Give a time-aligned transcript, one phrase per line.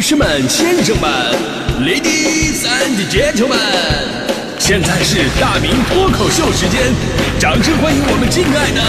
[0.00, 1.10] 女士们、先生们
[1.82, 3.58] ，Ladies and Gentlemen，
[4.58, 6.80] 现在是大明脱口秀时间，
[7.38, 8.80] 掌声欢迎我们敬爱的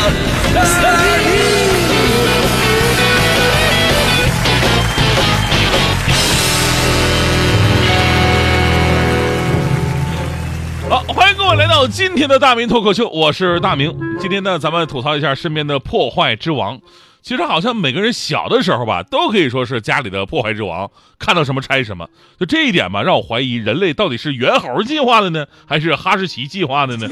[0.53, 0.63] 大
[10.79, 10.89] 明！
[10.89, 13.93] 好，欢迎各位来到今天的大明脱口秀，我是大明。
[14.17, 16.79] 今天呢，咱们吐槽一下身边的破坏之王。
[17.21, 22.09] 其实好像每个人小的时候吧，都可以说是家里的破坏之王，看到什么拆什么。
[22.39, 27.07] 就这一点吧，让我怀疑人类到底是猿猴进化的呢， 还是哈士奇进化的呢？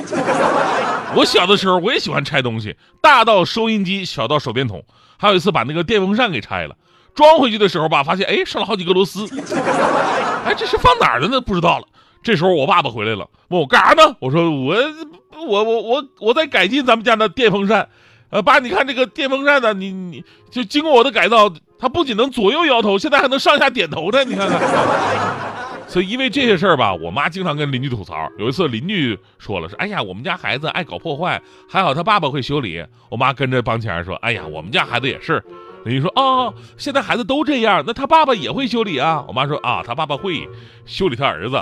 [1.15, 4.83] 我小的时候我也喜欢拆东西，大到收音机，小到手电筒，
[5.17, 6.75] 还有一次把那个电风扇给拆了，
[7.13, 9.27] 装回去的时候吧，发现哎剩了好几个螺丝，
[10.45, 11.39] 哎这是放哪儿的呢？
[11.39, 11.85] 不知道了。
[12.21, 14.15] 这时候我爸爸回来了，问我干啥呢？
[14.19, 14.75] 我说我
[15.47, 17.87] 我我我我在改进咱们家的电风扇。
[18.29, 24.23] 呃，爸，你看这个电风扇呢，你你就经过我的改造，它不仅能左右摇头，现在还能上下点头呢。
[24.23, 24.59] 你看看，
[25.89, 28.29] 所以因为这些事儿吧，我妈经常跟邻居吐槽。
[28.37, 32.85] 有一次邻居说了，说哎呀，我们家孩子爱搞破坏，还好他爸爸会修理。
[33.09, 35.43] 我妈跟着帮腔说，哎呀，我们家孩子也是。
[35.85, 39.23] 邻居说哦，现在孩子都这样，那他爸爸也会修理啊？
[39.27, 40.47] 我妈说啊，他爸爸会
[40.85, 41.59] 修理他儿子，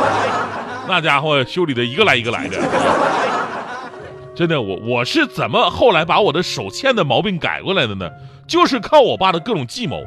[0.88, 2.56] 那家伙修理的一个来一个来的。
[4.42, 8.10] 真的，我我是怎么后来把我的手欠的毛病改过来的呢？
[8.48, 10.02] 就是靠我爸的各种计谋。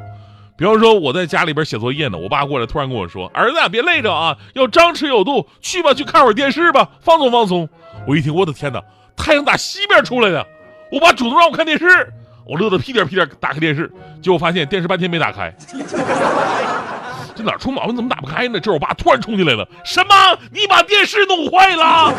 [0.58, 7.66] 比方说，我在家里边写作业呢，我爸过来突然跟我说：“儿子，别累着啊，要张弛有度，去吧，去看会儿电视吧，放松放松。”
[8.06, 8.82] 我一听，我的天哪，
[9.16, 10.46] 太阳打西边出来了！
[10.92, 12.12] 我爸主动让我看电视，
[12.44, 15.50] 我乐得屁颠屁颠打开电视，结果发现电视半天没打开。
[17.34, 17.96] 这哪出毛病？
[17.96, 18.60] 怎么打不开呢？
[18.60, 20.14] 这我爸突然冲进来了：“什么？
[20.52, 22.12] 你把电视弄坏了？”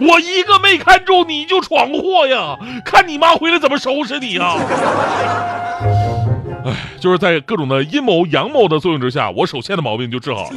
[0.00, 2.58] 我一个没看中你就闯祸呀！
[2.84, 4.56] 看你妈回来怎么收拾你呀！
[6.64, 10.56] 哎，就是在各种的阴谋阳谋的作用之下，我手欠的毛病就治好了。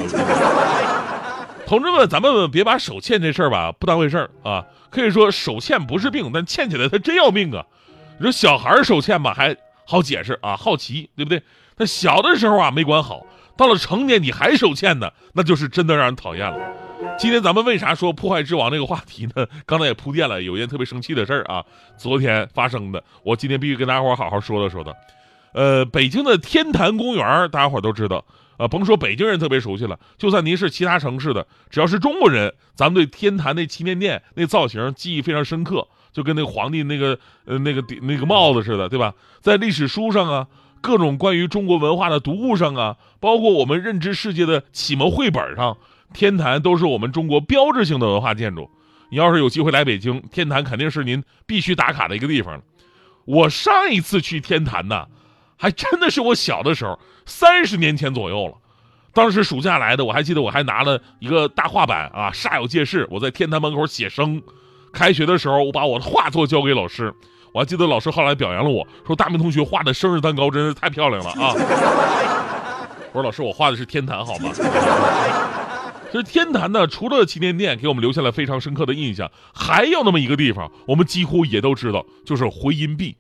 [1.65, 4.65] 同志们，咱们别把手欠这事儿吧不当回事儿啊！
[4.89, 7.65] 可以说手欠不是病，但欠起来他真要命啊！
[8.17, 9.55] 你说小孩手欠吧还
[9.85, 11.41] 好解释啊，好奇对不对？
[11.77, 13.25] 他小的时候啊没管好，
[13.57, 16.57] 到了成年你还手欠呢，那就是真的让人讨厌了。
[17.17, 19.47] 今天咱们为啥说破坏之王这个话题呢？
[19.65, 21.63] 刚才也铺垫了，有一件特别生气的事儿啊，
[21.97, 24.93] 昨天发生的，我今天必须跟大家伙好好说道说道。
[25.53, 28.25] 呃，北京的天坛公园，大家伙都知道，
[28.57, 39.13] 呃，甭说北京人特别熟悉了，就算您是其他城市的，只要是中国人，咱们对天坛那祈年殿那造型记忆非常深刻，就跟那个皇帝那个呃那个那个帽子似的，对吧？
[39.39, 40.47] 在历史书上啊，
[40.81, 45.77] 各种关于中国文化的读物上啊，包括我们认知世界的启蒙绘本上。
[46.13, 48.69] 天坛都是我们中国标志性的文化建筑，
[49.09, 52.61] 你要是有机会来北京，天坛肯定是您必须打卡的一个地方
[53.25, 55.07] 我上一次去天坛呢，
[55.57, 58.53] 还真的是我小的时候，三十年前左右了。
[59.13, 64.41] 当时暑假来的，我还记得我还拿了一个大画板啊，煞有介事，我在天坛门口写生。
[64.91, 67.13] 开学的时候，我把我的画作交给老师，
[67.51, 71.53] 我还记得老师后来表扬了我说：“大明同学画的生日蛋糕真是太漂亮了啊！”
[73.13, 74.51] 我说：“老师，我画的是天坛，好吗？”
[76.13, 83.17] 这天坛呢，除了祈年殿给我们留下了非常深刻的印象，还有那么一个地方，我们几乎也都知道，就是回音壁。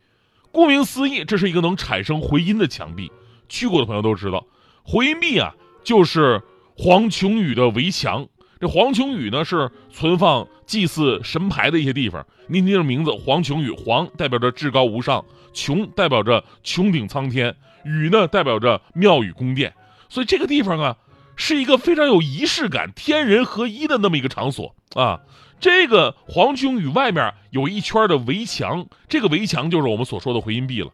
[0.51, 3.11] 顾名思义，这是一个能产生回音的墙壁。
[3.49, 4.45] 去过的朋友都知道，
[4.83, 6.39] 回音壁啊，就是
[6.77, 8.27] 黄琼宇的围墙。
[8.59, 12.23] 这黄琼宇呢，是存放祭祀神牌的一些地方。
[12.45, 17.55] 您听这名字，黄琼宇，黄代表着至高无上，琼代表着穹顶苍天，
[17.85, 19.73] 宇呢代表着庙宇宫殿。
[20.09, 20.95] 所以这个地方啊。
[21.35, 25.21] 是一个非常有仪式感、天人合一的那么一个场所啊！
[25.59, 30.91] 这个黄琼宇外面有一圈的围墙，这个围墙就是我们所说的回音壁了。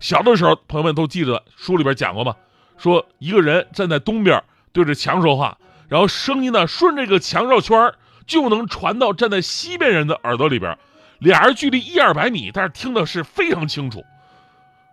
[0.00, 2.34] 小的时候，朋友们都记得书里边讲过吗？
[2.76, 7.92] 说一个人站在东边对着墙说话，然后声音呢顺着这个墙绕圈
[8.26, 10.76] 就能传到站在西边人的耳朵里边，
[11.18, 14.04] 俩人距离一二百米，但是听的是非常清楚。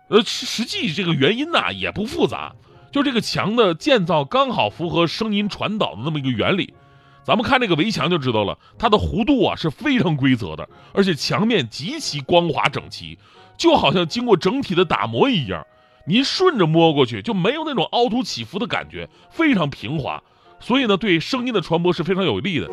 [0.08, 2.54] 呃，实际这个原因呢也不复杂。
[2.96, 6.72] 就这个墙的建造刚好符合声音传导的那么一个原理，
[7.22, 13.18] 咱们看这个围墙就知道了，它的弧度啊是非常规则的，而且墙面极其光滑整齐，
[13.58, 15.62] 就好像经过整体的打磨一样。
[16.06, 20.22] 您顺着摸过去就没有那种凹凸起伏的感觉，非常平滑，
[20.58, 22.66] 所以呢对声音的传播是非常有利的。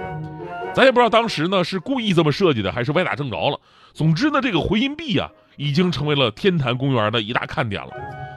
[0.74, 3.60] 咱也不知道当时呢是故意这么设计的，还是歪打正着了。
[3.92, 7.92] 总之呢这个回音壁啊已经成为了天坛公园的一大看点了。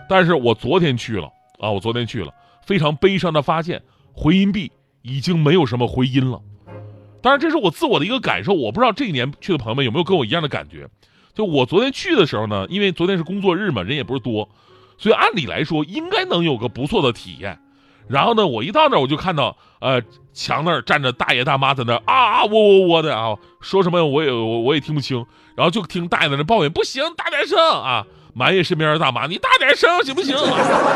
[0.08, 1.30] 但是我昨天去了。
[1.58, 2.32] 啊，我昨天去了，
[2.64, 3.82] 非常悲伤的发现，
[4.12, 4.70] 回音壁
[5.02, 6.40] 已经没有什么回音了。
[7.22, 10.88] 当然，这是我自我的一个感受，我不知道这一年去的朋友们有没有跟我一样的感觉。
[11.34, 14.48] 就我昨天去的时候呢，因为昨天是工作日嘛，人也不是多，
[14.96, 17.58] 所以按理来说应该能有个不错的体验。
[18.08, 20.00] 然后呢，我一到那儿我就看到，呃，
[20.32, 25.26] 墙那儿站着大爷大妈在那儿啊喔喔喔的啊，说什么我也我也听不清，
[25.56, 28.06] 然后就听大爷在那抱怨，不行，大点声啊，
[28.38, 30.36] 埋怨身边的大妈，你大点声行不行？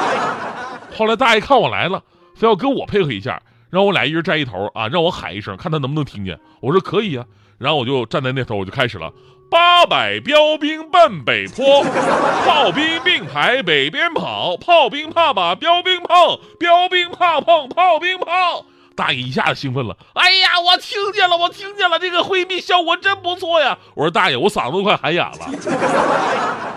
[0.94, 2.02] 后来大爷看我来了，
[2.37, 3.40] 非要跟我配合一下，
[3.70, 6.38] 让我俩一人站一头啊，让我喊一声，看他能不能听见。
[6.60, 7.25] 我说可以啊，
[7.56, 9.10] 然后我就站在那头，我就开始了。
[9.50, 11.82] 八百标兵奔北坡，
[12.46, 18.66] 炮兵并排北边跑，炮兵怕把标兵碰，标兵怕碰炮兵炮。
[18.94, 23.78] 大爷一下子兴奋了，哎呀，我听见了，我听见了，这个回避效果真不错呀！
[23.94, 26.69] 我说大爷，我嗓子都快喊哑了。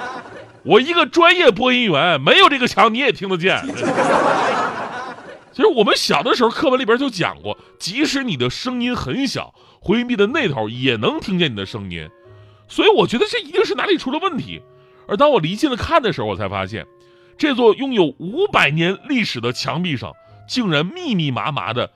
[0.65, 3.61] 我一个专业播音员，没有这个墙你也听得见。
[5.51, 12.09] 其实我们小的时候课文里边就讲过，即使你的声音很小，回音壁的那头也能听见你的声音。
[12.67, 14.61] 所以我觉得这一定是哪里出了问题，
[15.07, 16.87] 而当我离近了看的时候，我才发现，
[17.37, 20.13] 这座拥有五百年历史的墙壁上，
[20.47, 21.91] 竟然密密麻麻的，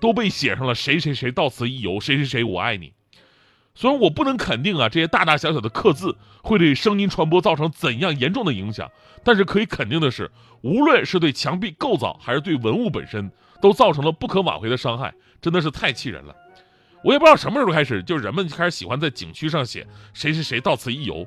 [0.00, 2.92] 都被写上了“谁谁谁到此一游，谁谁谁我爱你”。
[3.78, 8.90] 虽然我不能肯定啊，这些大大小小的刻字会对声音传播造成怎样严重的影响，
[9.22, 10.28] 但是可以肯定的是，
[10.62, 13.30] 无论是对墙壁构造，还是对文物本身，
[13.62, 16.34] 都造成了不可挽回的伤害，真的是太气人了。
[17.04, 21.24] 我也不知道什么时候开始，就是人们就开始喜欢在景区上写谁谁谁到此一游。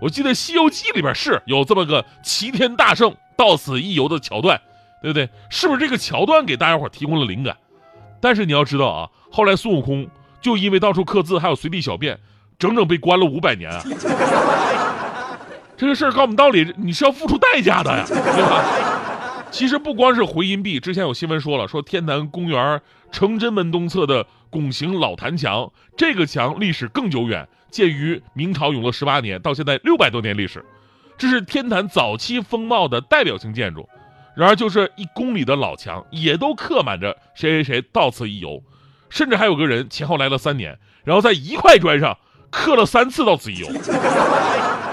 [0.00, 4.58] 我记得《西游记》里边是有这么个齐天大圣到此一游的桥段，
[5.02, 5.28] 对不对？
[5.50, 7.54] 是不是这个桥段给大家伙提供了灵感？
[8.18, 10.08] 但是你要知道啊，后来孙悟空
[10.42, 12.18] 就因为到处刻字还有随地小便，
[12.58, 13.82] 整整被关了五百年啊！
[15.76, 19.44] 这个事儿告诉我们道理，你是要付出代价的呀，对吧？
[19.50, 22.80] 其实不光是回音壁，之前有新闻说了，说天坛公园
[23.10, 30.64] 承真门东侧的拱形老坛墙，这个墙历史更久远，建于明朝永乐十八年，到现在六百多年历史，
[31.18, 33.88] 这是天坛早期风貌的代表性建筑。
[34.34, 38.62] 然而，就是一公里的老墙，也都刻满着谁谁谁到此一游，
[39.12, 42.16] 甚至还有个人前后来了三年，然后在一块砖上
[42.50, 43.68] 刻了三次到此一游。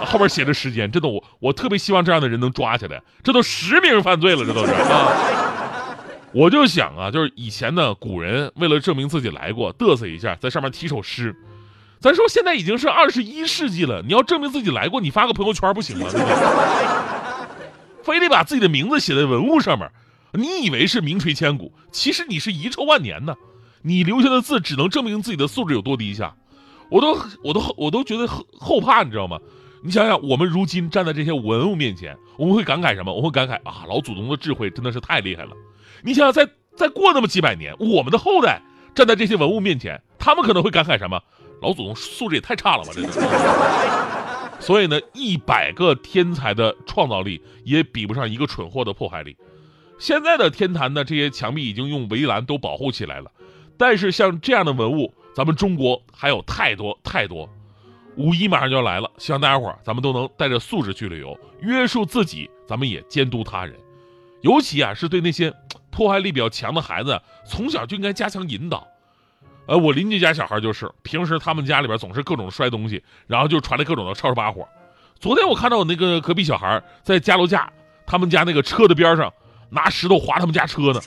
[0.06, 5.16] 后边写着时间，这都我我特别希望这样的人能抓起来，这都实名犯罪了，这都是啊。
[6.34, 11.34] 我就想啊，就是以前呢，古人为了证明自己来过，嘚瑟一下，在上面提首诗。
[12.02, 16.08] 咱说现在已经是二十一世纪了，你要证明自己来过，你发个朋友圈不行吗？
[16.12, 16.28] 对吧？
[18.04, 19.90] 非得把自己的名字写在文物上面，
[20.34, 23.34] 你以为是名垂千古，其实你是遗臭万年呢。
[23.82, 26.36] 你留下的字只能证明自己的素质有多低下。
[26.90, 29.40] 我都我都我都觉得后后怕，你知道吗？
[29.84, 33.14] 你想想，我们如今站在这些文物面前，我们会感慨什么？
[33.14, 35.52] 我会感慨啊，老祖宗的智慧真的是太厉害了。
[36.02, 38.62] 你想想，再再过那么几百年，我们的后代
[38.94, 41.22] 站在这些文物面前，他们可能会感慨什么？
[41.62, 42.92] 老祖宗素质也太差了吧！
[42.94, 44.60] 这。
[44.60, 49.38] 所以呢，一百个天才的创造力也比不上一个蠢货的破坏力。
[50.00, 53.32] 现在的天坛呢，这些墙壁已经用围栏都保护起来了，
[53.80, 57.50] 但是像这样的文物，咱们中国还有太多太多。
[58.18, 63.74] 五一马上就要来了，希望大家伙儿咱们都能带着素质去旅游，约束自己，咱们也监督他人。
[64.42, 65.54] 尤其啊，是对那些
[65.90, 68.86] 破坏力比较强的孩子，从小就应该加强引导。
[69.66, 74.68] 呃，我邻居家小孩就是，平时他们家里边总是各种摔东西，然后就传来各种的吵吵把火。
[75.22, 77.72] 昨天我看到我那个隔壁小孩在家楼架
[78.06, 79.32] 他们家那个车的边上
[79.70, 81.00] 拿石头划他们家车呢。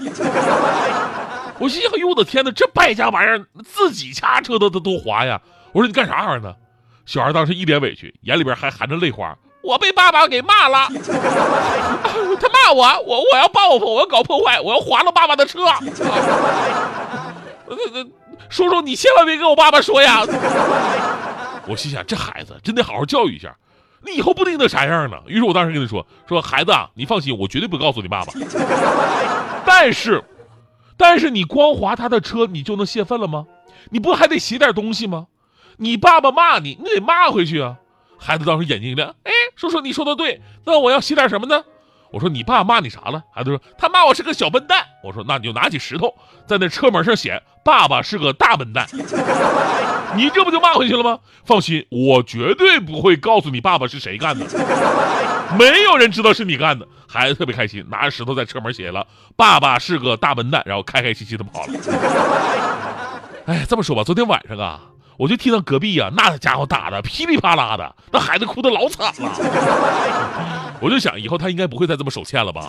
[1.62, 5.40] 我心想，哎呦我的天哪，这败家玩意儿自己家车都都都划呀！
[5.70, 6.52] 我说你干啥玩意儿呢？
[7.06, 9.32] 小孩当时一脸委屈，眼里边还含着泪花。
[9.62, 15.60] 我被爸爸给骂了，他骂我，我我要报复，我要搞破坏，我要划了爸爸的车。
[18.48, 20.24] 叔叔，你千万别跟我爸爸说呀！
[21.68, 23.54] 我心想，这孩子真得好好教育一下，
[24.04, 25.16] 你以后不定得啥样呢。
[25.28, 28.32] 于是我当时跟他说：“说孩子啊，你放心，我绝对不告诉你爸爸。
[29.64, 30.20] 但是，
[30.96, 33.46] 但是你光划他的车，你就能泄愤了吗？
[33.90, 35.26] 你不还得写点东西吗？”
[35.78, 37.76] 你爸爸骂你，你得骂回去啊！
[38.18, 41.64] 孩子当时眼睛一亮，哎，叔叔你说的对，那我要写点什么呢？
[42.12, 43.24] 我说你爸骂你啥了？
[43.34, 44.84] 孩子说他骂我是个小笨蛋。
[45.02, 46.14] 我说那你就拿起石头
[46.46, 48.86] 在那车门上写爸爸是个大笨蛋，
[50.14, 51.18] 你这不就骂回去了吗？
[51.44, 54.46] 放心，我绝对不会告诉你爸爸是谁干的，
[55.58, 56.86] 没有人知道是你干的。
[57.06, 61.74] 孩子特别开心，拿着石头在车门写了爸爸是个大笨蛋，然后开开心心的跑了。
[63.46, 64.80] 哎，这么说吧，昨天晚上啊。
[65.18, 70.72] 我就听到隔壁呀，那家伙打的噼里啪啦的，那孩子哭的老惨了。
[70.80, 72.68] 我就想，以后他应该不会再这么手欠了吧。